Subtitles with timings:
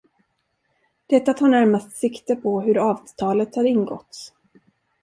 [1.07, 4.33] Detta tar närmast sikte på hur avtalet har ingåtts.